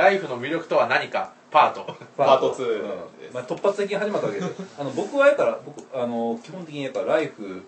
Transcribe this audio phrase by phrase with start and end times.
[0.00, 1.34] ライフの魅力とは何か？
[1.50, 1.94] パート。
[2.16, 2.54] パート。
[2.54, 2.88] 2うん。
[3.34, 4.46] まあ、突発的に始まったわけで。
[4.46, 7.60] すあの僕はやから僕あの基本的にやからライフっ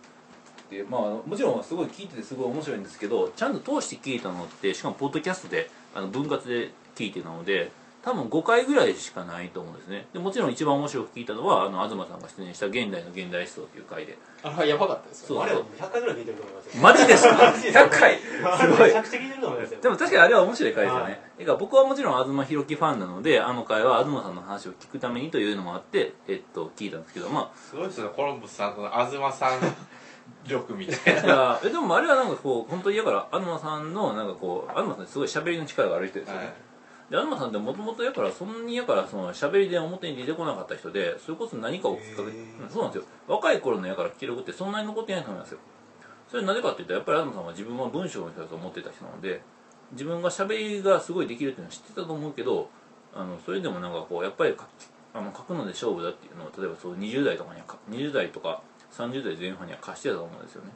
[0.70, 7.70] て、まあもちろんすごい聞いててすごい面白いんですけどちゃんと通して聞いたのってしかもポッドキャストであの分割で聞いてたので
[8.03, 10.07] 多分5回ぐらいしかないと思うんですね。
[10.12, 14.19] でもちろん一番面白く聞いたのはあの東さんが出演した「現代の現代思想」という回で。
[14.43, 15.27] あれやばかったですよ。
[15.29, 16.83] そうあれ100回ぐらい聞いてると思いますよ。
[16.83, 18.19] マジですか？100回？
[18.19, 18.80] すごい。
[18.88, 19.80] めちゃくちゃ聞いてると思いますよ。
[19.80, 21.12] でも確かにあれは面白い回ですよね、はい。
[21.12, 29.60] だから僕はもちろん東博樹ファンなのであの回は東さんの話を聞くためにというのもあって、えっと、聞いたんですけどますごいですよねコロンブスさんとの東さん
[30.45, 36.55] 力みたいあいやえでもあれはなんかこう本当にだから東さんのなんかこう東さんってすごい喋りの力がある人ですよね、なはい
[37.12, 42.33] で東さんってもともとやからそんなにやからその喋りで表に出てこなかった人でそれこそ何かをきっかけ、
[42.73, 43.05] そうなんですよ。
[43.29, 45.59] 若い頃のやから記録ってそんなに残ってないと思いますよ。
[46.30, 49.43] それなぜかって言ったらやっぱり東さんは自分は文章の人だと思ってた人なので
[49.93, 52.71] 自分が喋りがすごいできるっていうのは知ってたと思うけど
[53.15, 54.57] あのそれでもなんかこうやっぱり
[55.13, 60.71] あの書くので勝負だっていうのを例えばそう20代とかにはか20代とか30代前半には貸してたと思うんですよね。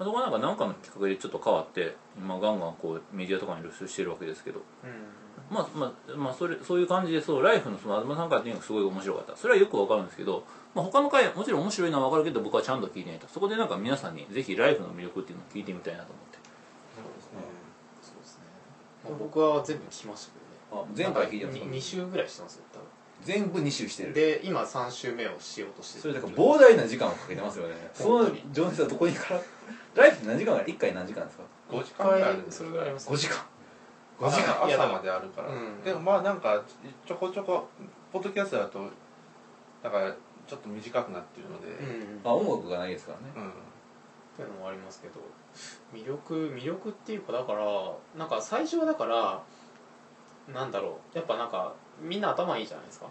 [0.00, 4.60] まあそこはなんか何かのきっかけでちょっと変わって今ガンガンこうメディアとかに露出してるわけですけど
[5.50, 9.36] まあまあまあそれそういう感じでそうライフのその東さんからっていうのがすごい面白かった。
[9.36, 13.26] それはよくわかるんですけど、まあ、他の回もちろん面白いのはわかるけど僕はちゃんと聞いてないと。
[13.28, 16.38] そこでなんか皆さんにぜひライフの魅力っていうのを聞いてみたいなと思って。
[18.00, 18.44] そうですね、
[19.04, 20.84] まあ、僕は全部聞きましたけどね。
[20.84, 22.78] あ前回聞いてます2週ぐらいしてますよ多
[23.24, 27.74] 全部2周して分で今3週目をしようとしてそれだから膨大な時間をかけてますよね。
[27.92, 29.40] その情熱はどこにから？
[30.04, 30.52] ライフって何時間？
[30.52, 33.36] ぐらい1回何時間ですか？5時間ぐらいあるんですそれぐらいあります5時間5時間。
[33.36, 33.49] いや
[34.26, 34.86] 朝。
[34.92, 35.82] まであるから、うん。
[35.82, 36.62] でもまあなんか
[37.06, 37.68] ちょこちょこ
[38.12, 38.80] ポッドキャストだと
[39.82, 40.12] だから
[40.46, 41.68] ちょっと短くなってるので。
[41.68, 42.20] うん。
[42.24, 43.24] あ音楽がないですからね。
[43.36, 43.52] うん、っ
[44.36, 45.20] ていうのもありますけど
[45.94, 47.64] 魅力魅力っていうかだから
[48.16, 49.42] なんか最初はだから
[50.48, 51.16] なんだろう。
[51.16, 53.06] やっぱなんかみんな頭いいじゃないですか。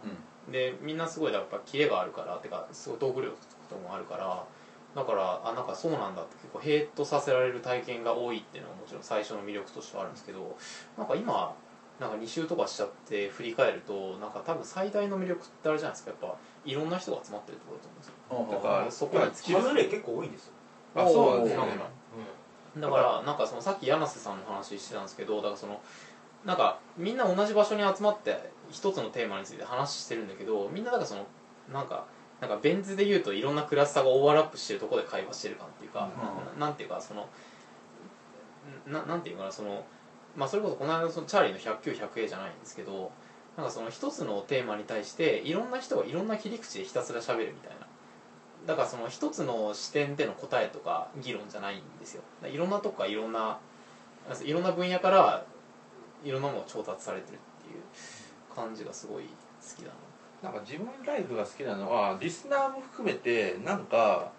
[0.51, 3.35] でみんなすごいやっぱキレがあるからてかすごいトーク力
[3.69, 4.43] とかもあるから
[4.95, 10.57] だからあなんかそうなんだって結構ヘイトさせられる体験が多いっていうのはもちろん最初の魅力としてはあるんですけど
[10.97, 11.53] なんか今
[11.99, 16.11] なんか2週とかしちゃって振り返るとなんか多分最大の魅力ってあれじゃないですか。
[16.11, 18.69] やっぱいろんな人が集まってるってことだと思うんですよ。
[18.69, 20.53] だからそこに自外れ結構多いんですよ。
[20.95, 25.81] あそうなんですねおーだからなんかそのさっき柳瀬さんの話してたんですけどだからその
[26.45, 31.25] なんかみんな同じ場所に集まって一つのテーマについて話してるんだけどみんなだからその
[31.73, 32.05] なんか
[32.41, 36.09] なんかベン図で言うといろんなクラスターがオーバーラップしてるところで会話してる感っていうか、
[36.57, 37.27] ななんていうかその
[38.87, 39.85] ななんていうかなその
[40.35, 43.11] まあそれこそこの間のそのチャーリーの100級 100A じゃないんですけど
[43.57, 47.87] なんかその一つのテーマに対していろんな人がいろんな切り口でひたすら喋るみたいな。
[48.67, 52.23] だからその一つの視点での答えとか議論じゃないんですよ。
[52.45, 53.57] いろんなとこからいろんな
[54.43, 55.45] いろんな分野から
[56.23, 59.29] いろんなものが調達されてるっていう感じがすごい好
[59.75, 60.08] きだな
[60.43, 64.31] なんか自分ライフが好きなのはリスナーも含めてなんか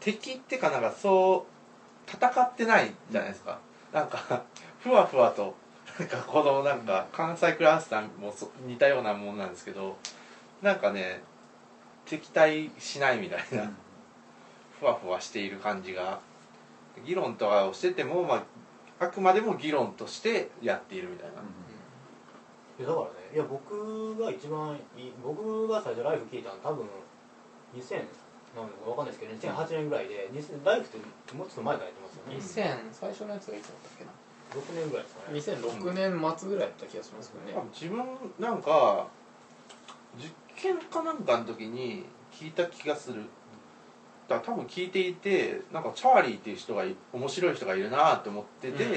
[0.00, 3.58] 敵ってかなんかそう戦ってないじゃないですか、
[3.92, 4.44] なんか
[4.80, 5.54] ふわふわと
[5.98, 9.98] なんかこのなんか関西クラスターもそ似たようなもんなんですけど
[10.62, 11.22] なんかね
[12.06, 13.70] 敵対しないみたいな、
[14.80, 16.20] ふわふわしている感じが
[17.04, 18.46] 議論とかをしてても、ま
[18.98, 21.42] あ、あくまでも議論としてやっているみたいな、
[22.78, 26.86] いやだからねいや僕が一番いい僕が最初ライフ聞いたの多分
[27.74, 27.96] 2000
[28.56, 32.78] なんだかわかんないですけど2008年ぐらいで2000ライフってもうちょっと前からやってますよね。
[32.80, 34.10] 2000最初のやつがいつだったっけな
[34.48, 35.60] ？6年ぐらいですかね。
[35.82, 38.04] 2006年末ぐらいだった気がしますけどね、自分
[38.38, 39.08] なんか
[40.16, 43.24] 実験かなんかの時に聞いた気がする。
[44.28, 48.90] だから多分聞いていてなんかチャーリーっていう人がい面白い人がいるなって思ってて、うん。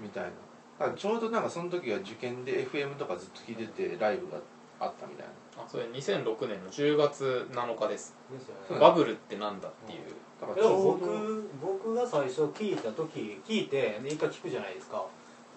[0.00, 0.30] みたいな。
[0.30, 0.34] だ
[0.86, 4.38] からちょうどなんかその時は受験で FM とかずっと聞いててライブが
[4.80, 5.32] あったみたいな。
[5.62, 8.16] あそれ2006年の10月7日です。
[8.32, 8.78] ですね。
[8.80, 10.00] バブルってなんだっていう。
[10.40, 11.06] だからでもちょうど
[11.60, 15.04] 僕僕が最初聞いた時聞いてで一回聞くじゃないですか。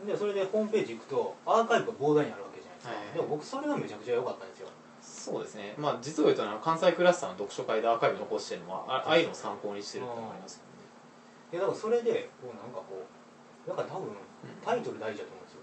[0.06, 4.68] でそれでホームページ行くとアーカイブが膨大にあるわけじゃないですか、はいでも僕それがめちゃくちゃ良かったんですよ。
[5.00, 5.74] そうですね。
[5.78, 10.84] まあ実を言うとね関西クラスターの読書会でアーカイブ残してるのはあああいうのを参考にしてるってのがありますけどね。
[11.54, 14.12] いやだからそれでこうなんかこうなんか多分
[14.64, 15.60] タイトル大事だと思うんですよ。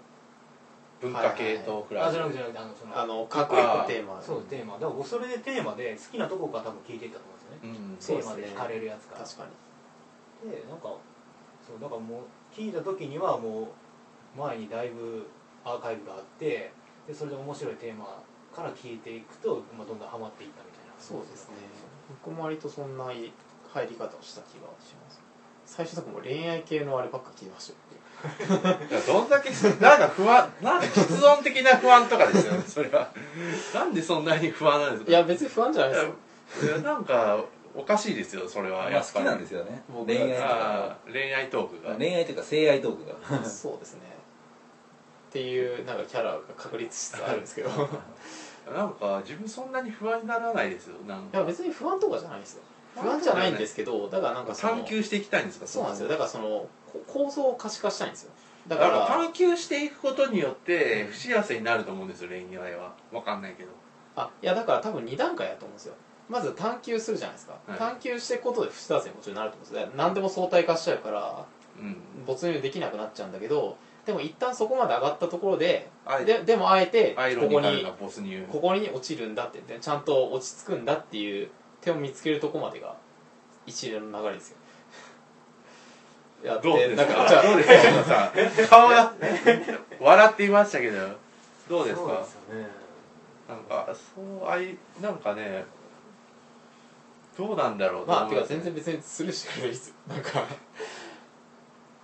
[1.01, 4.21] 文化系トークラあじゃなくてじゃなくてあのそのあの各一個テーマ。
[4.21, 4.73] そうテーマ。
[4.73, 8.21] だから僕それでテーマで好きなとこから多分聞いていったと思うんですよね、うん。
[8.21, 9.15] そうですねテーマで惹かれるやつか。
[9.15, 9.45] ら確か
[10.45, 10.93] にでなんか
[11.65, 13.69] そうだからもう聞いた時にはも
[14.35, 15.27] う前にだいぶ
[15.63, 16.71] アーカイブがあって
[17.07, 18.21] でそれで面白いテーマ
[18.53, 20.93] から聞いていくと、まあ、どんどんハマっていったみたいな。
[20.99, 21.55] そうですね。
[22.23, 25.21] 僕も割とそんな入り方をした気がします。
[25.65, 28.00] 最初とかもう恋愛系のあればっか聞いてましたよ
[29.07, 33.11] どんだけなんか不安なんか実存的な不安とかですよね それは。
[33.73, 35.09] なんでそんなに不安なんですか？
[35.11, 36.73] いや別に不安じゃないですよ。
[36.73, 39.25] いやなんかおかしいですよそれはまあやっぱり。
[39.25, 39.81] 好きなんですよね。
[39.89, 40.97] 僕恋愛とか。
[41.11, 41.95] 恋愛トークが。
[41.95, 43.05] 恋愛というか性愛トーク
[43.39, 43.43] が。
[43.47, 44.01] そうですね。
[45.29, 47.69] っていうなんかキャラが確立しつつあるんですけど。
[47.69, 47.73] い
[48.75, 51.39] なんか自分そんなに不安にならないですよなんか。
[51.39, 52.63] や別に不安とかじゃないですよ。
[52.95, 53.51] 不安じゃない。
[53.53, 56.09] んですけどだからなんかその探求していきたいんですかそうなんですよ。
[56.09, 56.67] だからそのこ
[57.07, 58.31] 構造を可視化したいんですよ。
[58.67, 62.93] だだから探求していくことによって不幸せになると思うんですよ恋愛は。
[63.11, 63.69] わかんないけど。
[64.15, 65.95] あいやだから多分2段階だと思うんですよ。
[66.29, 67.77] まず探求するじゃないですか、はい。
[67.79, 71.45] 探求していくことで不幸せにもちろんなると思うんですよ何でも相対化しちゃうから
[71.77, 71.97] うん。
[72.25, 75.89] 没入できなくなっちゃうんだけどでも一旦そこまで上がったところで
[76.25, 77.85] ででもあえてここに
[78.51, 81.49] ここに落ちるんだってでちゃんと落ち着くんだっていう
[81.81, 82.95] 手を見つけるとこまでが
[83.65, 84.57] 一連の流れですよ
[86.43, 87.47] やってどうですなんかじゃあか？
[87.47, 88.03] どうですか？
[88.03, 89.13] さん顔が
[89.99, 90.97] 笑っていましたけど。
[91.69, 92.01] どうですか？
[92.01, 92.67] そうですよね。
[93.49, 95.65] なんかそうあいなんかね
[97.37, 99.89] どうなんだろうとまあてか全然別にスルーしてくれるいいです。
[99.89, 100.43] よなんか。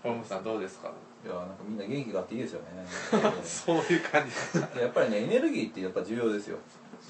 [0.04, 0.92] ホームさんどうですか？
[1.26, 2.86] いやなんかみんな元気があっていいですよね。
[3.44, 6.58] そういう感じやっぱりねエネルギーってやっぱ重要ですよ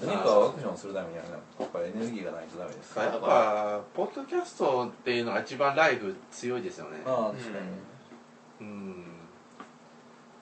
[0.05, 1.29] 何かアクションするためにはね
[1.59, 2.97] やっぱりエネルギーがないとダメです。
[2.97, 7.01] やっぱポッドキャストっていうのが一番ライブ強いですよね。
[7.05, 7.65] ああ確かに、
[8.61, 9.05] うん。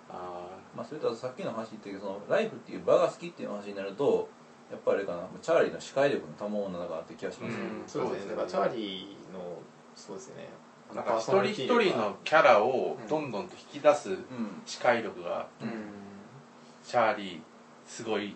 [0.10, 4.28] あまあそれとさっきの話言ったけどそのライフっていう場が好きっていう話になると
[4.72, 7.88] やっぱりあれかなチャーリーの視界力の賜物なのかなって気がしますね、うん。
[7.88, 8.32] そうですね。
[8.32, 9.60] だからチャーリーの
[9.96, 10.50] そうですね。
[10.92, 14.18] あなんか一人一人のキャラをどんどんと引き出すうん。
[14.66, 15.70] 視界力がうん。
[16.84, 17.40] チャーリー
[17.88, 18.36] すごい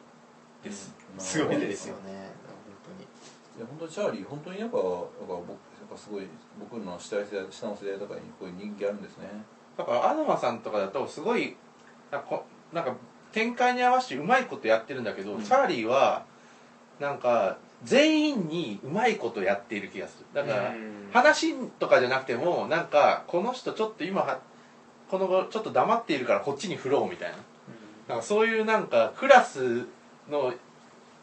[0.64, 2.12] です、まあすごいですよね。
[3.58, 3.92] いや本当に。
[3.92, 5.48] チャーリー本当にやっぱやっぱ僕やっ
[5.92, 6.28] ぱすごい
[6.60, 9.28] 僕の下の世代下の世代とかにこういう人気あるんですね。
[9.78, 11.56] だからアドマさんとかだとすごい
[12.12, 12.96] なんかこなんか
[13.32, 15.44] 展開に合わせてうまいことやってるんだけど、うん。
[15.44, 16.26] チャーリーは
[17.00, 20.26] なんか全員にうまいことやっている気がする。
[20.34, 21.10] だから、うん。
[21.12, 24.40] 話とかじゃなくてもなんかこの人ちょっと今は
[25.10, 27.38] この子ちょっと黙っているからこっちに振ろうみたいな。
[28.08, 29.86] なんかそういうなんかクラス
[30.30, 30.54] の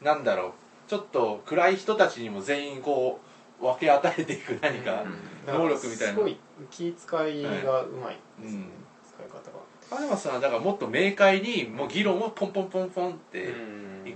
[0.02, 0.52] なんだろう。
[0.88, 3.20] ちょっと暗い人たちにも全員こ
[3.60, 5.54] う分け与えていく何か、うん。
[5.54, 6.14] 能力みたいな。
[6.14, 6.36] すごい
[6.70, 8.70] 気遣いがうまいですね、うん。
[9.04, 14.14] 使い方がアドマさんはだからもっと明快にもう議論をポンポンポンポンってうん。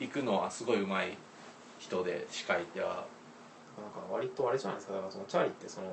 [0.00, 1.16] いくのはすごいうまい
[1.80, 3.06] 人で司会ではなんか
[4.12, 4.94] 割とあれじゃないですか。
[4.94, 5.92] だからそのチャーリーってそのん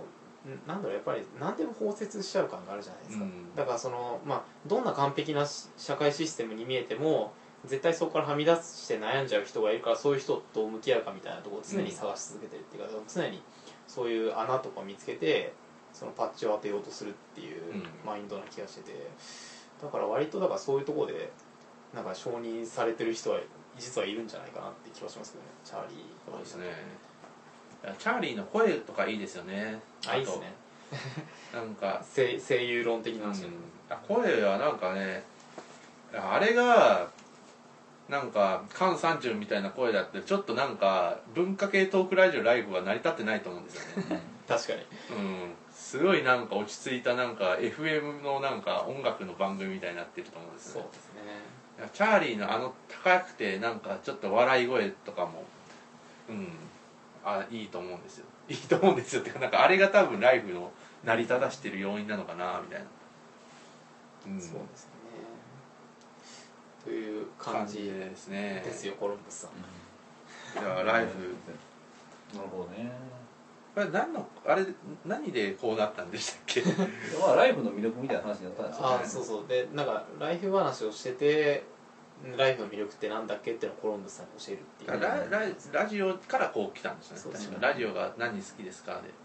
[0.68, 3.56] なんだろうやっぱり何でも包摂しちゃう感があるじゃないですか、うん。
[3.56, 7.34] だからそのまあどんな完璧なし社会システムに見えても
[7.68, 13.42] 絶対そこからはみ出して悩んじゃう人がいるからそういう人と向き合うかみたいなところを常に探し続けてるっていうか、常に
[13.88, 15.54] そういう穴とか見つけて
[15.94, 17.84] そのパッチを当てようとするっていううん。
[18.06, 19.08] マインドな気がしてて
[19.82, 21.32] だから割とだからそういうところで
[21.94, 23.40] なんか承認されてる人は
[23.78, 25.50] 実はいるんじゃないかなって気はしますけどね。
[25.64, 26.66] チャーリーそうですね。
[28.00, 29.80] チャーリーの声とかいいですよね。
[30.08, 30.54] あいいですね。
[31.52, 33.52] となんか声声優論的な話、うん。
[33.90, 35.24] あ声はなんかね
[36.14, 37.10] あれが
[38.10, 44.22] なんか菅三中みたいな声だってちょっとなんか文化系トークラジオライブは成り立ってないと思うんですよね。
[44.48, 44.80] 確かに。
[44.80, 45.54] うん。
[45.74, 50.88] すごいなんか落ち着いたなんか FM のなんか音楽の番組みたいになってると思うんですよね。
[50.88, 51.90] そうですね。
[51.94, 55.44] チャーリーのあの高くてなんかちょっと笑い声とかも
[56.30, 56.50] うん。
[57.26, 58.26] あいいと思うんですよ。
[58.48, 60.72] いいと思うんですよってかなんかあれが多分ライブの
[61.04, 62.86] 成り立たしてる要因なのかなみたいな、
[64.28, 64.95] うん、そうですね
[66.86, 68.62] という感じですね。
[68.64, 69.52] ですよコロンブスさん。
[70.62, 71.36] じゃあライブ
[72.38, 72.92] なるほどね。
[73.74, 74.66] これ何のあれ
[75.06, 76.62] 何でこうなったんでしたっけ？
[77.20, 78.96] まあライフの魅力みたいな話になったんですよね。
[79.04, 79.48] あそうそう。
[79.48, 81.64] でなんかライフ話をしてて
[82.38, 85.02] ライフの魅力ってなんだっけっていうのをコロンブスさんに教えるっていう。
[85.32, 87.18] ラララジオからこう来たんですね。
[87.18, 88.94] すね確かラジオが何好きですか？
[88.94, 89.00] で。
[89.00, 89.25] って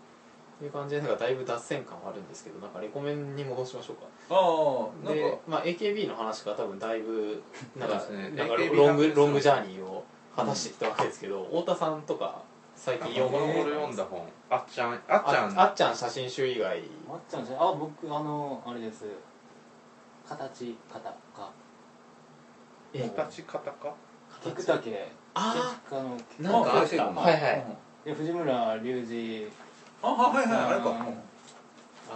[0.65, 4.03] いう感じでなんかだいぶ脱線感はあるんですけどなんかレコメンに戻しましょうか。
[4.31, 7.43] ああでか、まあ、AKB の話が多分だいぶ
[7.77, 8.31] なんかね。
[8.37, 10.05] なんかロング話ロングジャーニーを
[10.37, 12.43] 果たしてきたわけですけど、太田さんとか
[12.77, 14.27] 最近読読んだ本。
[14.49, 15.59] あっちゃんあっちゃん。
[15.59, 16.83] ああっちゃん写真集以外。
[17.09, 19.07] まっちゃんじゃあ僕あのあれです。
[20.29, 21.51] 形型か。
[22.93, 23.09] え？
[23.17, 23.95] 形方か？
[24.43, 25.95] 菊竹ああ
[26.43, 27.65] なんかあったうんはいはい。
[28.05, 29.49] で藤村隆二
[30.03, 30.91] あはいはいあれか。
[30.91, 30.97] うん。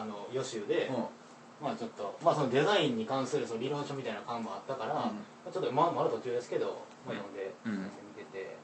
[0.01, 1.67] あの予習で、うん。
[1.67, 5.13] まあちょっとまあそのデザインに関するその理論書みたいな感もあったから、ま
[5.49, 7.73] あちょっとまあまだ途中ですけど、まあ、読んで、うん。
[8.17, 8.57] 見てて。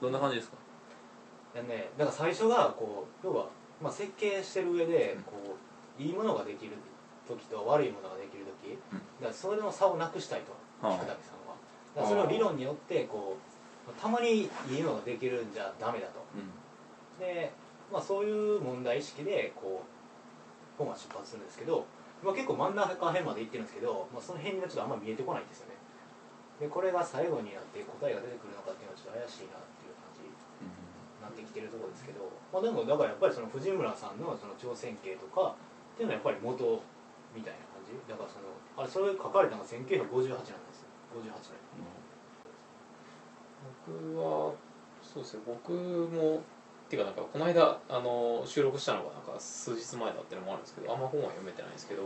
[0.00, 0.56] どんな感じですか？
[1.54, 3.46] でねだから最初がこう要は
[3.80, 5.56] まあ、設計してる上でこ
[5.98, 6.72] ういいものができる
[7.28, 8.98] 時と悪いものができる時、うん。
[8.98, 10.52] だからそれの差をなくしたいと
[10.86, 10.96] はあ。
[10.98, 11.54] 北竹さんは。
[11.94, 13.36] だからそれを理論によってこ
[13.88, 16.24] うたまにいいのができるんじゃダメだと。
[16.34, 17.18] うん。
[17.18, 17.52] で、
[17.92, 21.84] まあ、そういう問題意識でこう本は出発するんですけど、
[22.24, 25.76] まあ、結構真ん中辺まで行ってるんですけど、まあ、その辺がちょっとあんま見えてこないんですよね。
[26.58, 30.30] でこれが最後になって答えが出てくるのかっていうのはちょっと怪しいなっていう感じに
[31.20, 36.80] なってきてるところですけど、まあ、でもだからやっぱりその藤村さんのその挑戦形とかっていうのはやっぱり元
[37.34, 37.92] みたいな感じ。
[38.06, 40.88] だからそのあれそれ書かれたのが1958年ですよ。
[41.18, 41.58] 58年。
[43.82, 44.54] 僕は
[45.02, 45.42] そうですね。
[45.44, 46.40] 僕も
[46.92, 52.02] っていうかなんかこの間あの収録したのがなんか数日前だっていうのもあるんですけどあんま本は読めてないんですけど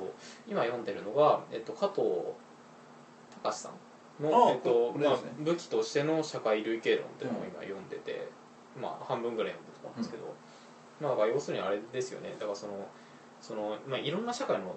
[0.47, 2.07] 今読んでるのが、えっと、加藤
[3.43, 3.71] 隆さ
[4.21, 8.31] んのあ、えっとまあ武器としての社会類型論っていうのを今読んでて、
[8.81, 10.35] まあ半分ぐらい読んでるところなんですけど、
[11.01, 12.37] まあだから要するにあれですよね。
[12.39, 12.87] だからその
[13.41, 14.77] その、まあ、いろんな社会の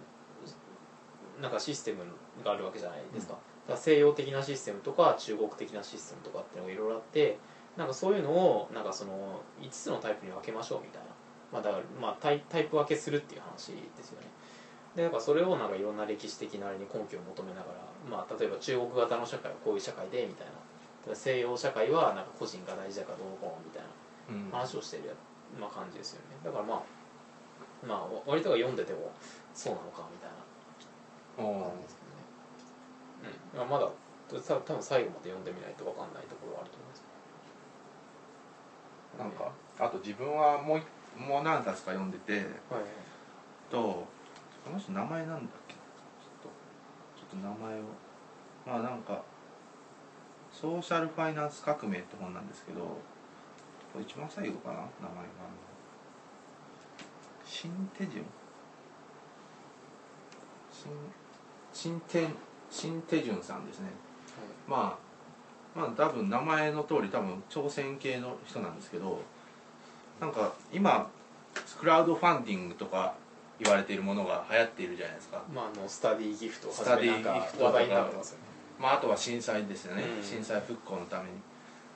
[1.40, 2.04] なんかシステム
[2.44, 7.38] があるわけじゃないですか,、だから西洋的なシステムとか中国的なシステムとかっていうのがいろいろあって
[7.78, 11.08] なんかそういうのをなんかその5つのタイプに分けましょうみたいな、
[11.54, 14.28] まあ、だからまあタイタイプ分けするっていう話ですよね。
[14.96, 20.54] でなんかそれをなんかいろんな歴史的なあれに根拠を求めながら、まあ、例えば中国型の社会はこういう社会でみたいな。
[21.16, 23.84] 西洋社会はなんか個人が大事だからどうこうみたい
[24.30, 24.52] うん。
[24.52, 25.14] な話をしてるや、
[25.60, 26.38] まあ、感じですよね。
[26.44, 26.84] だからまあ
[27.88, 29.12] まあ割とは読んでても
[29.54, 30.40] そうなのかみたいな。
[31.40, 33.70] お感じですけどね、うん。
[33.70, 33.90] まあ、まだ
[34.30, 36.89] た多分最後まで読んでみないと分かんないところはあると思います
[39.20, 40.86] なんかあと自分はもう一
[41.20, 42.46] もう何冊か読んでてはい。
[43.70, 44.08] とこ
[44.72, 45.76] の人名前なんだっけ？
[45.76, 45.80] ちょ
[46.40, 46.50] っと
[47.20, 47.84] ちょっと名前を。
[48.66, 49.22] まあなんか
[50.52, 52.98] 「ソーシャルファイナンス革命」って本なんですけどこ
[53.98, 54.76] れ一番最後かな？
[54.76, 54.90] 名前が
[57.46, 58.26] シンテジュン
[60.72, 60.92] シン
[61.74, 62.28] シンテ
[62.70, 63.90] シンテジュンさんですね。
[64.68, 65.09] まあ
[65.80, 69.22] まあ多分名前の通り多分挑戦系の人なんですけど
[70.20, 71.10] なんか今
[71.80, 73.16] クラウドファンディングとか
[73.60, 77.80] 言われているものが流行っているじゃないですか、まあ、あのスタディギフトスタディギフトとか。
[77.80, 77.88] ね。
[78.80, 80.24] まあ、あとは震災ですよね、うん。
[80.24, 81.30] 震災復興のために。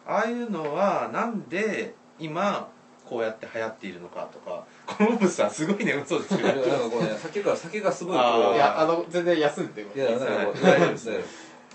[0.06, 2.68] ああいうのはなんで今
[3.06, 4.66] こうやって流行っているのかとか。
[4.86, 11.10] このオブさんすごいね嘘ですいやよなんかこうね酒から酒がすごいこういやあの全然休んでいや大丈夫です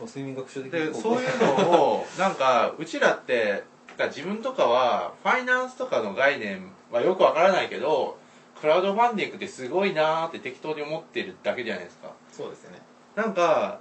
[0.07, 1.39] 睡眠学習的そういう
[1.69, 3.65] のをなんかうちらって
[3.99, 8.17] か自分とかはファイナンスとかの概念はよくわからないけど
[8.61, 12.13] クラウドファンディングってすごいなーって適当に思ってるだけじゃないですか。
[12.33, 12.79] そうですよね。
[13.15, 13.81] なんか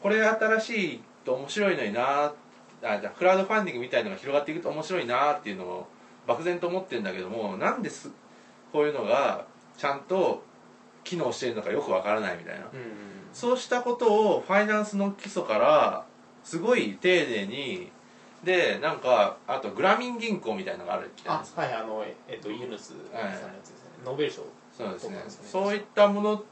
[0.00, 2.32] これ新しいと面白いのになー
[2.84, 5.86] あじゃあクラウドファンディングみたいのが広がっていくと面白いなーっていうのを
[6.26, 8.10] 漠然と思ってるんだけどもなんです
[8.72, 9.46] こういうのが
[9.76, 10.42] ちゃんと
[11.04, 12.66] 機能してるのかよくわからないみたいな。
[12.72, 12.92] うんうん
[13.32, 16.04] そうしたことをファイナンスの基礎から
[16.44, 17.90] すごい丁寧に
[18.44, 21.64] でなんかあとグラミン銀行みたいのがあるじゃな。
[21.64, 23.32] いはいあのえっとユヌスさんのや
[23.64, 23.90] つですね。
[24.04, 24.42] ノーベル賞。
[24.76, 25.16] そうですね。
[25.16, 25.22] ね。
[25.28, 26.44] そういったもの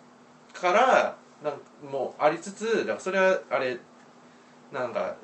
[0.55, 3.79] からなんもうありつつだそれはあれ
[4.73, 5.17] なんか、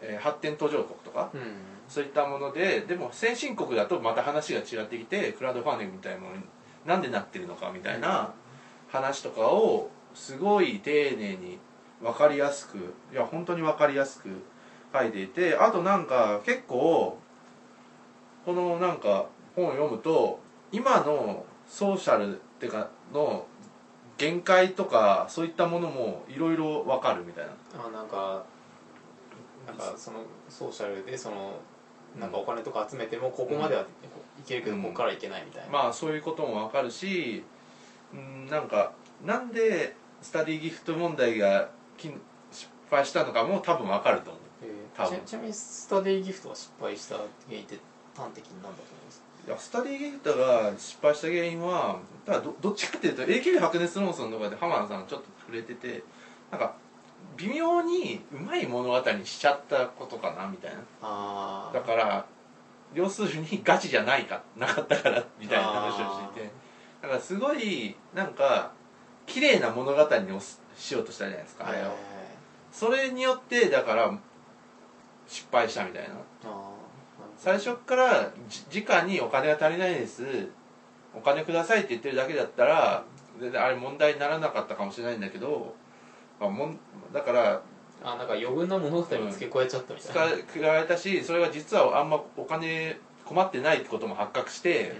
[0.00, 1.40] えー発展途上国とかうん。
[1.86, 6.42] そういったものででも先進国だとまた話が違ってきてクラウドファンディングみたいなものに
[6.84, 8.32] なんでなってるのかみたいな
[8.88, 11.58] 話とかをすごい丁寧に
[12.02, 14.28] 分かりやすくいや本当に分かりやすく
[14.92, 17.18] 書いていてあとなんか結構
[18.44, 19.26] このなんか
[19.56, 20.38] 本を読むと
[20.70, 23.46] 今のソーシャルっていうかの
[24.18, 27.52] 限界とかそういったものもいろいろ分かるみたいな。
[27.86, 28.44] あなんか
[29.66, 31.58] なんかそのソーシャルでその
[32.20, 33.84] なんかお金とか集めてもここまではい
[34.42, 37.44] けるけどうんここからいけないみたいな、まあそういうことも分かるし
[38.12, 38.92] うんなんか
[39.24, 42.10] なんでスタディギフト問題がき
[42.50, 44.42] 失敗したのかも多分分かると思う。
[44.62, 45.18] え多分。
[45.18, 47.78] ーちちなみにスタディギフトは失敗した原因って
[48.16, 49.22] 端的に何だと思います？
[49.46, 56.02] いやスタディギフトが失敗した原因はだどどっちかっていうと AKB 白熱論争のとかで浜田さんちょっと触れてて
[56.50, 56.74] なんか
[57.36, 60.78] 微妙にうまい物語にしちゃったことかなみたいな。
[61.02, 62.24] あだから
[62.94, 66.50] 要するにガチじゃないかなかったからみたいな話をしていて。
[67.02, 68.72] だからすごいなんか
[69.26, 71.90] 綺麗な物語にししようとしたじゃないですかあれを。
[72.72, 74.18] それによってだから
[75.26, 76.14] 失敗したみたいな。
[76.44, 76.70] あ
[77.36, 80.48] 最初からじ直にお金が足りないです。
[81.14, 83.04] お金くださいって言ってるだけだったら
[83.40, 85.74] 全然あれ問題にならなかったかもしれないんだけど、
[86.40, 86.78] まあ、もん
[87.12, 87.62] だから
[88.04, 94.94] あなんか余分な物語に付け加えちゃったみたいな、使われたしそれが実はあんまお金困ってないってことも発覚して、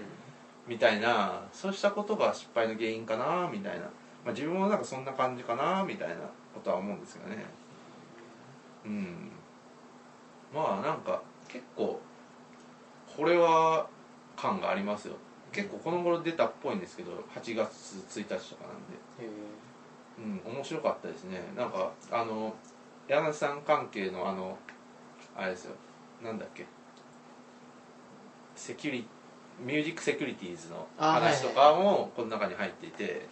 [0.67, 1.43] みたいな。
[1.53, 3.89] そうしたことが失敗の原因かなみたいな、ま
[4.27, 6.15] あ、自分もなんかそんな感じかなみたいな
[6.53, 7.45] ことは思うんですよね。
[8.85, 9.31] うん。
[10.53, 11.99] まあなんか結構
[13.15, 13.87] これは
[14.35, 15.15] 感がありますよ。
[15.51, 19.25] 結構この頃出たっぽいんですけど8月1日とかなんで。
[19.25, 19.29] へ
[20.17, 21.41] うん面白かったですね。
[21.55, 22.55] なんかあの
[23.07, 24.57] 柳さん関係のあの
[25.35, 25.75] あれですよ。
[26.23, 26.65] なんだっけ。
[28.55, 29.07] セキュリ
[29.59, 33.27] ミュージックセキュリティーズのあ話とかもこの中に入っていて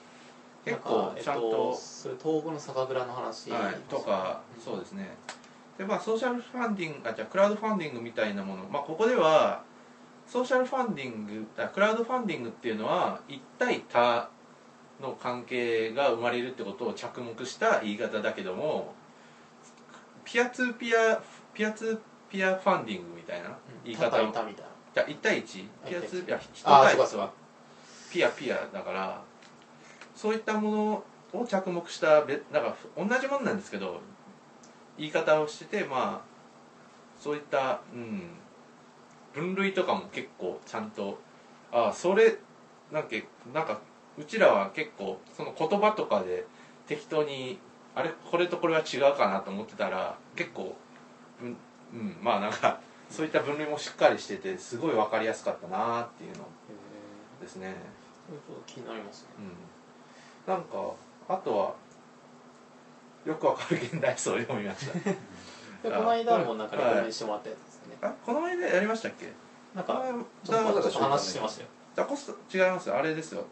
[0.65, 5.09] え結構ちゃんとえっと、それ東北の酒蔵の話、はい、とかそうですね。
[5.77, 8.63] でまあソーシャルファンディングあじゃあクラウドファンディングみたいなもの。
[8.65, 9.63] まあここでは
[10.27, 14.29] ソーシャルファンディングあクラウドファンディングっていうのは一対多
[15.01, 18.93] の関係が生まれるってことを着目した言い方だけども
[20.23, 21.21] ピアツーピア
[21.53, 21.99] ピアツー
[22.31, 24.07] ピアファンディングみたいな言い方。
[24.07, 24.71] をたいたみたいな。
[24.95, 27.33] じゃあ1対1ピアツーピア人対そうかそうか。
[28.11, 29.21] ピアピアだから
[30.15, 31.03] そういったもの
[31.33, 33.99] を着目したべなんか同じものなんですけど
[34.97, 36.33] 言い方をしててまあ
[37.19, 38.21] そういった、うん、
[39.33, 41.19] 分類とかも結構ちゃんと
[41.71, 42.37] ああそれ
[42.91, 43.09] なんか
[43.51, 43.81] なんか
[44.17, 46.45] うちらは結構その言葉とかで
[46.87, 47.57] 適当に
[47.95, 50.75] あれこれとこれは違うかなと思ってたら結構
[51.41, 51.57] うん、
[51.93, 56.45] うん、まあなんかそういった分類もしっかりしててすごい分かりやすかったなっていうのへ
[57.41, 57.75] ですね。
[57.77, 59.27] えちょっと気になりますね。
[60.47, 60.53] うん。
[60.53, 60.93] なんか
[61.29, 61.75] あとは
[63.25, 64.93] よくわかる現代史を読みました。
[64.99, 65.17] で
[65.83, 69.31] この間もなんかレコメンしてもらったやつですよね、あこの間やりましたっけ？
[69.75, 70.11] なんかあ
[70.43, 71.67] ちょっと話してましたよ。
[71.95, 72.97] だコスト違いますよ。
[72.97, 73.45] あれですよ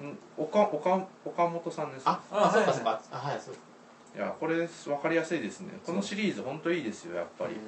[0.00, 3.02] ん岡岡岡本さんですあああそっかはいそっか。
[3.10, 3.54] あはいそう
[4.14, 5.72] いやこれ分かりやすいですね。
[5.84, 7.54] このシリーズ本当いいですよやっぱり。
[7.54, 7.58] う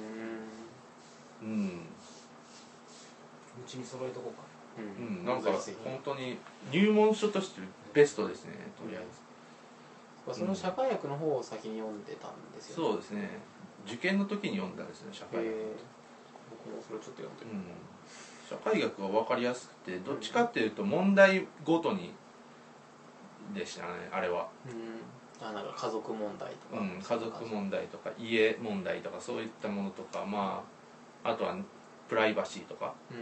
[1.45, 1.67] うん。
[1.67, 1.69] う
[3.67, 4.81] ちに揃えとこうか。
[4.81, 5.17] ん。
[5.17, 5.51] うんなんか
[5.83, 6.37] 本当に
[6.71, 7.61] 入門書として
[7.93, 9.03] ベストですねとりあえ
[10.31, 10.39] ず。
[10.39, 13.29] その社会学の方を先に読んでたんですよ、そうですね。
[13.85, 15.53] 受験の時に読んだんですね社会学
[16.65, 17.63] 僕もそれちょっと読んでる、うん
[18.47, 22.13] 社会学は分かりやすくてどっちかっていうと問題ごとに
[23.53, 30.63] でしたねあれは、うん、あなんか家族問題とか、うん、家族問題とか家問題とかそういったものとかま
[31.23, 31.55] ああとは
[32.07, 32.93] プライバシーとか。
[33.09, 33.17] うん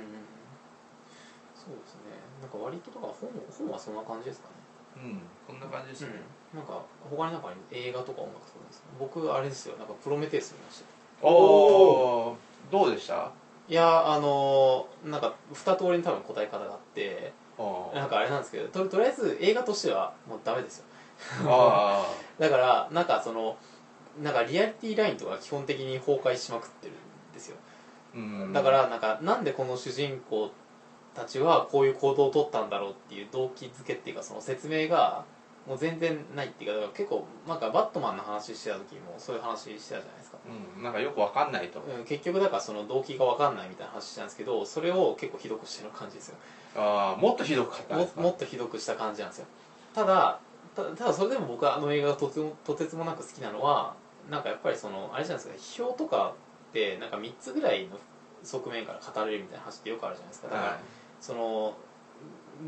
[1.56, 2.02] そうですね。
[2.42, 4.50] なんか割ととか本本はそんな感じですか
[4.98, 5.06] ね。
[5.06, 6.10] うんこんな感じですね、
[6.54, 8.88] うん、なんか他になんか映画とか音楽とかですか？
[9.00, 9.78] 僕あれですよ。
[9.78, 11.26] なんかプロメテウス見ました。
[11.26, 12.38] おおー
[12.70, 13.32] どうでした？
[13.70, 20.86] いやあのーなんか二通りに多分答え方があってあなんかあれなんですけどととりあえず映画としてはもうダメですよ。
[21.48, 22.06] あ
[22.40, 23.58] だからなんかその
[24.22, 26.96] なんかリアリティラインとか基本的に崩壊しまくってるん
[27.34, 27.58] ですよ。
[28.54, 30.52] だからなんかなんでこの主人公
[31.16, 35.24] たちはこういう行動を取ったんだろうっていう動機づけっていうかその説明が
[35.68, 40.38] もう全然ないっていうかだから結構なんかバットマンの話してた時もそういう話してたじゃないですか、
[40.76, 41.80] うん、なんかよくわかんないと。
[41.80, 46.36] うん、結局だからその動機が分かんないみたいな話してたんですけどそれを結構ひどくしてる感じですよ。
[46.76, 48.22] ああもっとひどかったんですか？
[48.22, 49.46] ももっとひどくした感じなんですよ。
[49.94, 50.40] ただ
[50.76, 53.94] たただそれでも僕はあの映画がとてもとてつもなく好きなのは
[54.30, 56.34] なんかやっぱりそのあれじゃないですか批評とか
[56.70, 57.98] ってなんか3つぐらいの
[58.44, 60.48] 側面から語れるみたいな話ってよくあるじゃないですか。
[60.48, 60.80] だから、は
[61.22, 61.74] その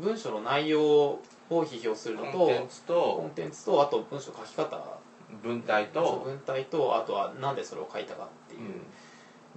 [0.00, 1.18] 文章の内容
[1.50, 4.98] を批評するい、のとコンテンツコとンテンツとあと文章の書き方。
[5.42, 8.80] 文体と、文体とあとはなんでそれを書いたかっていう、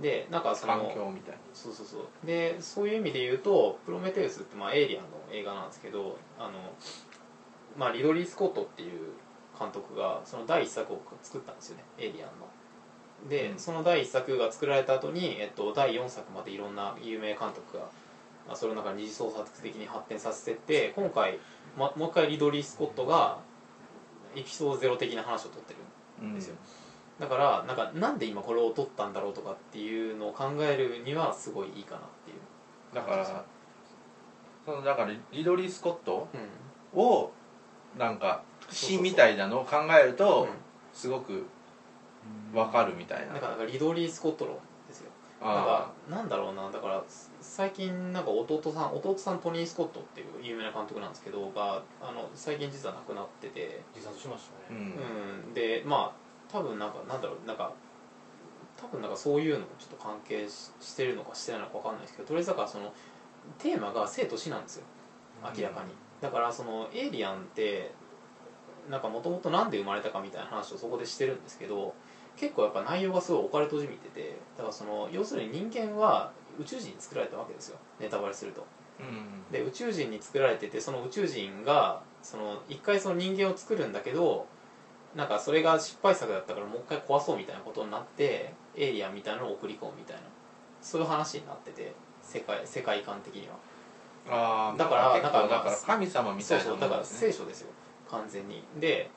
[0.02, 2.25] でなんかその環境みたいそうそうそう。
[2.25, 6.52] でそういう意味で言うと「プロメテウス」ってまあエイリアンの映画なんですけどあの、
[7.78, 9.12] まあ、リドリー・スコットっていう
[9.58, 12.47] 監督がその第一作を作ったんですよねエイリアンの。
[13.28, 13.60] で、うん。
[13.60, 17.89] その第一作が作られた後に、えっと、第4作までいろんな有名監督が、
[18.50, 21.38] まあ、それの中に二次創作的に発展させてって今回、
[21.78, 23.38] ま、もう一回リドリー・スコットが
[24.36, 25.80] エピソードゼロ的な話を取ってる
[26.24, 26.56] うんですよ。
[27.20, 32.38] だからなんかなんで今これを取ったんだろうとかっていうのを考えるにはすごいいいかなっていう。
[32.96, 33.46] だから
[34.66, 37.00] そのだからリドリー・スコットうん。
[37.00, 37.32] を
[37.98, 40.48] なんか詩みたいなのを考えると
[40.92, 41.46] すごく
[42.54, 43.36] わかるみたいな。
[43.36, 44.58] だからなんかリドリー・スコット論
[45.41, 47.04] なんあかなんだろうなだから
[47.39, 53.82] 最近なんか弟さん弟さんトニー・スコットっていう有名な監督なんですけどがあの最近実は亡くなってて。
[53.95, 54.84] 自殺しましたね、ん。
[55.47, 55.54] うん。
[55.54, 57.71] でまあ多分なんかなんだろうなんか
[58.75, 62.93] 多分なんかそういうのもちょっと関係ししてるのかしてないのか分かんないですけどとりあえずだからその
[63.58, 64.84] テーマが生と死なんですよ。
[65.58, 67.93] 明らかに、だからそのエイリアンって
[68.89, 71.93] なんかもともとなんで生まれたかみたいな話をそこでしてるんですけど
[72.39, 77.78] 結構やっぱ内容がすごいオカルトじみててだからその要するに人間は宇宙人に作られたわけですよ。
[77.99, 78.65] ネタバレすると。
[78.99, 79.52] うん。
[79.52, 84.47] で宇宙人に作られててその宇宙人がその一回その人間を作るんだけど
[85.15, 90.21] なんかそれが失敗作だったからもう一回壊そうみたいなことになってエイリアンみたいなのを送り込むみたいな。
[90.82, 93.56] そういう話になってて世界世界観的には。
[94.30, 97.71] ああだからだからだから神様みたいなそうそうだから聖書ですよ。
[98.10, 98.63] 完全に。
[98.80, 99.10] で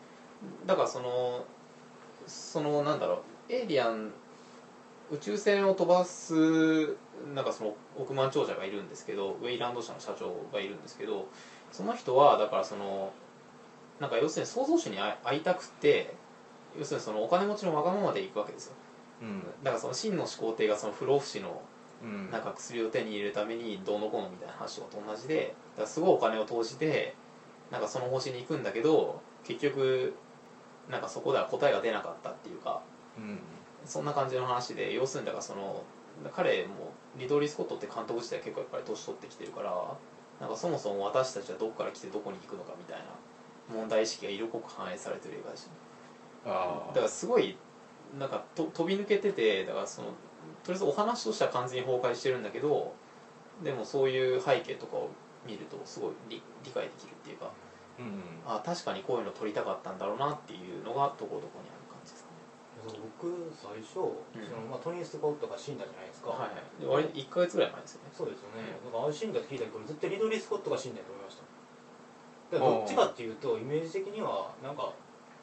[0.67, 1.45] だからその
[2.27, 4.11] そのなんだろうエイリアン
[5.11, 6.97] 宇宙船を飛ばす
[7.35, 11.29] なんかその億万長者がいるんですけどウェイランド社の社長がいるんですけど
[11.71, 13.13] その人はだからその
[14.01, 16.15] なんか要するに創造主に会会いたくて
[16.79, 18.73] 要するにそのお金持ちのわがままで行くわけですよ。
[19.21, 19.43] うん。
[19.63, 21.63] だからその真の始皇帝がその不老不死の
[22.03, 22.31] うん。
[22.31, 27.15] なんか薬を手に入れるためにどうのこうのみたいな話と同じでだからすごいお金を投じて
[27.71, 30.15] なんかその方針に行くんだけど結局
[30.91, 32.83] なんかそこでは答えが出なかったっていうか
[33.17, 33.39] うん。
[33.85, 35.83] そんな感じの話で要するにだからその
[36.35, 39.73] 彼もリドリー・スコットって監督自体結構やっぱり年取ってきてるから
[40.41, 43.05] なんかそもそも私たちはどこから来てどこに行くのかみたいな
[43.75, 45.67] 問題意識が色濃く反映されてる映画でし
[46.45, 47.57] だからすごい
[48.19, 50.09] なんかと飛び抜けててだからその
[50.65, 52.95] とりあえずお話としては完全に崩壊してるんだけど
[53.63, 55.09] でもそういう背景とかを
[55.47, 57.51] 見るとすごい理理解できるっていうか
[57.99, 62.99] うんあ確かにこういうの撮りたかったんだろうなっていうのがところどころにある感じですかね。
[62.99, 64.49] 僕最初、うん。
[64.49, 66.83] そのまあ、トニー・スコットが死んだじゃないですか、はいはい。
[66.83, 68.11] で割と1か月ぐらい前ですよね。
[68.11, 71.45] そうですよね、だからあれ死んだって聞いたけど絶対リドリー・スコットが死んだと思いました
[72.59, 74.93] だからどっちかっていうとイメージ的にはなんか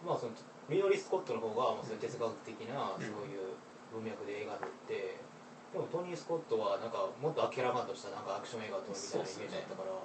[0.06, 0.34] まあその
[0.70, 3.58] リドリー・スコットの方がまあそういう哲学的なうんそういう
[3.90, 5.18] 文脈で映画撮って、
[5.74, 9.98] でもトニー・スコットはなんかもっと明らかんとしたなんかアクション映画撮るみたいなイメージだったから、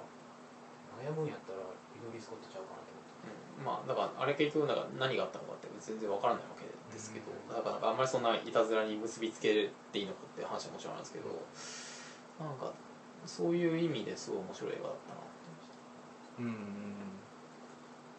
[1.05, 3.09] 悩むんやったらリドリー・スコットちゃうかなと思って
[3.57, 3.65] うん。
[3.65, 11.41] まあだからあれ結局なんか何があったのかって全然わからないわけですけど、だからなんかあんまりそんないたずらに結びつけていいのかって話はもちろんあるんですけど
[12.39, 12.71] なんか
[13.25, 15.81] そういう意味ですごい面白い映画だったなって思いました
[16.39, 16.55] うん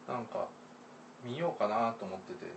[0.07, 0.49] なんか
[1.23, 2.49] 見ようかなと思っててう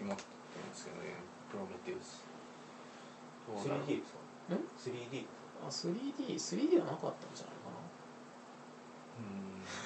[0.00, 0.24] 今思って
[0.58, 1.14] るんですけどね
[1.50, 2.24] プロメテウス。
[3.46, 4.18] どうなる 3D ですか
[4.90, 5.26] ？3D
[5.62, 7.54] あ 3D、3D はなかったんじゃない？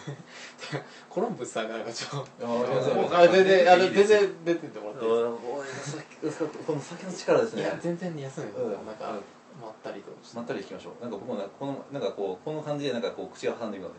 [1.09, 2.47] コロンブスさんがなんかちょっと。
[3.33, 6.45] 全然出てってもらっていいです。
[6.45, 7.63] この先の力ですね。
[7.63, 8.87] かいや全然休んでくださいうん。
[8.87, 9.21] なんか
[9.61, 11.03] まったりとまったりいきましょう。
[11.03, 13.91] なんか僕もなこのなんかこうこの感じでなんかこう口が挟んでいくの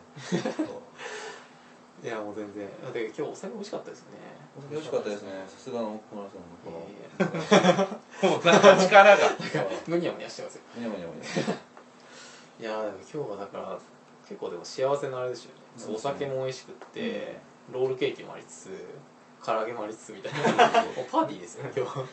[2.02, 2.68] でいやもう全然。
[2.82, 4.06] だって今日お酒美味しかったですね。
[4.70, 5.30] 美味しかったですね。
[5.48, 8.28] さすがの小村さんのこの。
[8.28, 9.36] いもう なんか力が。
[9.86, 10.62] むにゃむにゃしてますよ。
[10.74, 11.22] むにゃむにゃむに
[12.58, 13.78] いやでも今日はだから
[14.28, 15.60] 結構でも幸せなあれですよね。
[15.76, 16.10] そうですね。
[16.10, 17.38] お酒も美味しくって、
[17.72, 18.70] ロールケーキもありつつ
[19.44, 20.54] 唐揚げもありつつみたいな。
[21.10, 22.00] パーティーですよね今日。
[22.00, 22.04] ゃ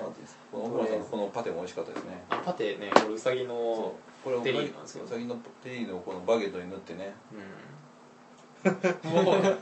[0.52, 2.24] この小村さんのこのパテも美味しかったですね。
[2.30, 3.96] あパテねこれうさぎの
[4.44, 5.06] テリーなんですよ。
[5.06, 7.16] うさぎのテリーのこのバゲットに塗ってね。
[8.64, 8.72] うん。
[9.10, 9.24] も う。
[9.24, 9.58] そうなんか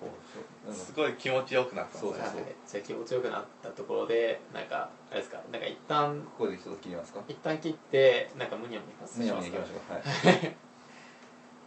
[0.00, 0.17] こう
[0.72, 1.98] すごい気持ちよくなった。
[1.98, 2.20] そうはい
[2.66, 5.38] じゃあ気持ちよくなったところでなんかあれですか？
[5.52, 7.20] なんか一旦ここで一つ切りますか？
[7.28, 9.92] 一旦切ってなんかむにゃむにゃむにゃむにゃいきましょょう。
[9.92, 10.56] はい。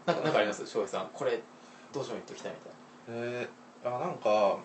[0.06, 0.66] なんかなんかあります？
[0.66, 1.10] 翔平さん。
[1.14, 1.40] これ
[1.94, 2.72] どうしても言っときたいみたい
[3.10, 4.58] えー、あなんか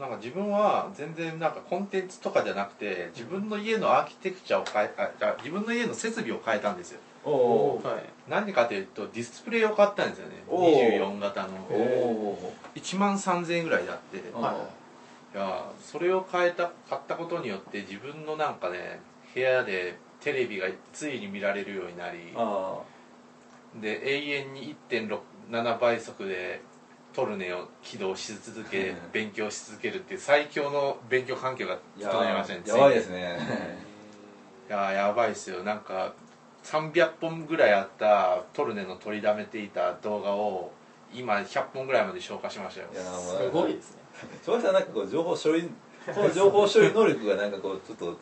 [0.00, 8.04] なんか自分は全然なんかコンテンツとかじゃなくて自分の家のアーキテクチャを変えあじゃあ自分の家の設備を変えたんですよなはい。
[8.28, 10.42] 何かというとディスプレイを買ったんですよね。
[10.48, 10.98] おー。
[10.98, 11.48] 24型の。
[11.70, 14.16] おお1万3000円ぐらいであって。
[14.18, 14.52] いは
[15.34, 15.36] い。
[15.36, 19.00] やそれを変えた買ったことによって自分のなんかね
[19.34, 22.78] 部屋でテレビがついに見られるようになりあ
[23.80, 26.60] で永遠に1.7倍速で
[27.14, 28.96] トルネを起動し続けうん。
[29.12, 32.62] 勉強し続けるっていう最強の勉強環境があ整いましたね。
[32.66, 33.38] やばいですね。
[34.68, 35.62] いややばいっすよ。
[35.64, 36.12] なんか
[36.64, 40.72] 300本ぐらいあったトルネの取りだめていた動画を
[41.12, 42.88] 今100本ぐらいまで消化しましたよ。
[42.92, 44.02] いやもうすごいですね。
[44.44, 45.68] 翔平さんなんかこう情報処理
[46.14, 48.18] この情報処理能力がなんかこうちょっと。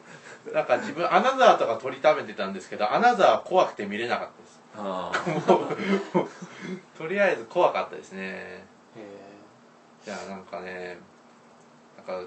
[0.54, 4.60] なんか自分アナザーとか取りためてたんですけどアナザー怖くて見れなかったです。
[4.78, 5.12] あ
[6.96, 8.64] とりあえず怖かったですね。
[8.96, 10.98] へいやなんかね
[11.96, 12.26] なんか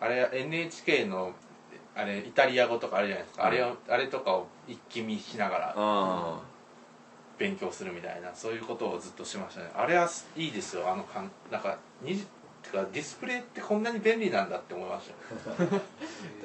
[0.00, 1.34] あれ NHK の
[1.96, 6.40] あれイタリア語とかあるじゃないですか、あれをあれとかを一気見しながらあ
[7.38, 9.70] 勉強するみたいなそういうことをずっとしましたね。
[9.74, 10.90] あれはいいですよ。
[10.90, 12.16] あのかんなんかに
[12.62, 15.10] てかディスプレイってこんなに便利なんだって思いまし
[15.44, 15.80] た だか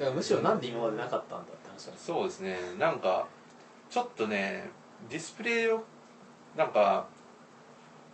[0.00, 2.58] らむしろなんで今までなかったんだって話そうですね。
[2.78, 3.26] なんか
[3.88, 4.70] ちょっとね
[5.08, 5.82] ディスプレイを
[6.56, 7.06] なんか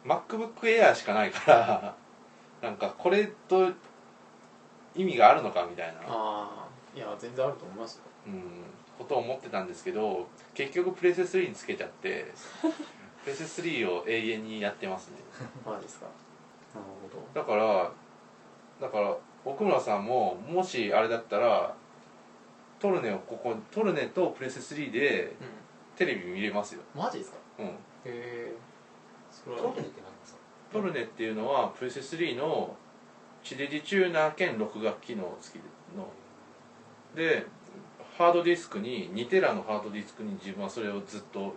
[0.04, 1.94] MacBook Air しかないから
[2.62, 3.70] なんかこれと
[4.94, 6.00] 意味があるのかみたいな。
[6.00, 6.65] ああ
[6.96, 8.02] いや全然あると思いますよ。
[8.26, 8.42] うん
[8.98, 12.32] ことを思ってたんですけど結局プレステ3につけちゃって
[13.22, 15.18] プレステ3を永遠にやってますね。
[15.64, 16.06] マジですか。
[16.06, 17.40] なるほど。
[17.40, 17.92] だから
[18.80, 21.74] だから奥村さんももしあれだったら
[22.78, 25.34] トルネをここトルネとプレステ3でう
[25.96, 27.38] テレビ見れますよ、んマジですか？
[27.58, 27.72] うん、へ
[28.04, 28.52] え
[29.30, 29.62] それは。
[29.62, 30.40] トルネって何ですか？
[30.72, 32.74] トルネっていうのはプレステ3の
[33.42, 35.62] 地デジチューナー兼録画機能付き
[35.96, 36.06] の
[37.16, 37.46] で
[38.16, 41.56] ハードディスクに2テラのハードディスクに自分はそれをずっと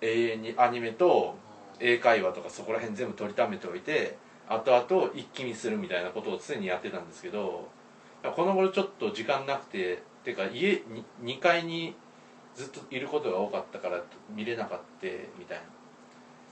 [0.00, 1.36] 永遠にアニメと
[1.80, 4.16] 英会話とかそこら辺全部取りためておいて
[4.48, 7.68] 後々一気見するみたいなことを常にやってたんですけど
[8.34, 11.04] この頃ちょっと時間なくててか家に
[11.36, 11.94] 2階に
[12.54, 14.02] ずっといることが多かったから
[14.34, 15.06] 見れなかった
[15.38, 15.58] みたい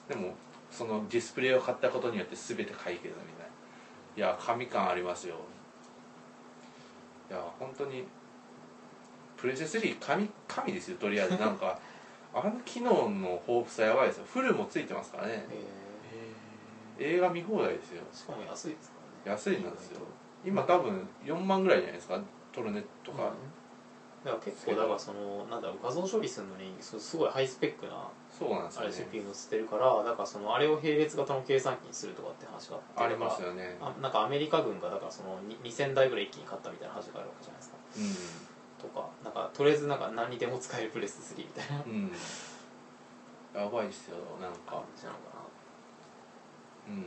[0.08, 0.14] な。
[0.14, 0.34] でも
[0.70, 3.54] そのディスプレイを買ったことによって全て解決みたいな。
[4.16, 5.36] いや神感ありますよ。
[7.30, 8.04] いや本当に
[9.44, 11.36] プレステ3神神ですよとりあえず。
[11.38, 11.78] なんか
[12.32, 14.24] あの機能の豊富さやばいですよ。
[14.24, 15.46] フルもついてますからね。
[16.98, 18.02] へ映画見放題ですよ。
[18.10, 19.36] えしかも安いですからね。
[19.36, 20.00] 安いなんですよ。
[20.46, 22.18] 今多分4万ぐらいじゃないですか。
[22.52, 23.28] トルネとか、うん。
[24.24, 33.76] だから結構だからそのなんだろう画像処理するのにすすごいハイスペックなそうなんですあれよね CPU 載せてるからだからそのあれを並列型の計算機にするとかって話がありますよね。
[33.78, 37.76] らあなんかアメリカ軍がだからそのに2000台ぐらい一気に買ったみたいな話があるわけじゃないですか。
[38.50, 38.53] う
[38.84, 41.78] とかなんかとりあえずなんか何にでも使えるプレステ3みたいな。
[41.78, 42.12] んうん。
[43.54, 45.42] やばいっすよなん感か、じなのかな。
[46.88, 47.04] うん、うん。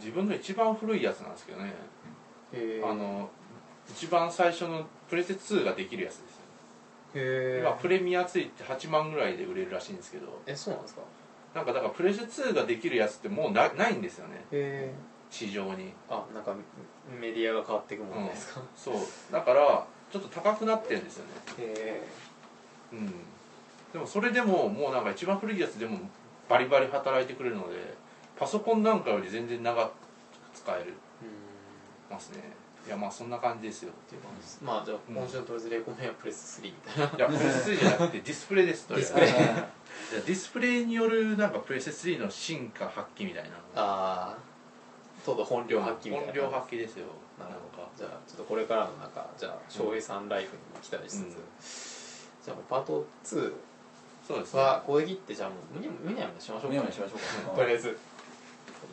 [0.00, 1.72] 自分の一番古いやつなんですけどね。
[2.52, 3.30] へえあの
[3.88, 6.40] 一番最初のプレステ2ができるやつですよ。
[7.14, 10.26] へ今プレミアついて8万ぐらいで売れるらしいんですけど。
[10.46, 11.00] えそうなんですか？
[11.54, 14.36] なんかだからプレステ2ができるやつってもうなないんですよね。
[14.36, 14.94] へえ
[15.30, 15.92] 市場に。
[16.08, 16.54] あなんか
[17.20, 18.94] メディアが変わっていくもんですか、そう。
[19.32, 21.32] だからちょっと高くなってるんですよね。
[21.58, 22.02] へ
[22.92, 23.06] うん。
[23.92, 25.98] でもそれでももうなんか一番古いやつでも
[26.48, 27.94] バリバリ働いてくれるので
[28.38, 29.92] パソコンなんかより全然長く
[30.54, 30.94] 使える。
[31.22, 31.26] え
[32.10, 32.14] うん。
[32.14, 32.42] ますね。
[32.86, 33.90] いやまあそんな感じですよ。
[33.90, 34.60] っていう感じです。
[34.62, 35.14] まあじゃあうん。
[35.14, 37.26] 今週のとりあえずレコメンはプレステ3みたいな。
[37.26, 38.86] いやプレステ3じゃなくてディスプレイです。
[38.86, 39.48] とりあえずディスプレイ。
[39.48, 44.36] いやディスプレイによるなんかプレステ3の進化発揮みたいなああ
[45.28, 46.32] とうとう本領発揮みたいな。
[46.32, 47.06] 本領発揮ですよ。
[47.38, 53.52] なるほどかじゃあちょっとこれからのなんかじゃあ翔平さんライフにも期待しつつ、じゃあパート2
[54.26, 54.60] そうですね。
[54.60, 56.68] はここで切ってじゃあもうむにゃむにゃしましょうか。
[56.68, 57.56] むにゃむにゃしましょうか。
[57.56, 57.98] とりあえず。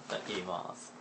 [0.07, 0.94] 一旦切ります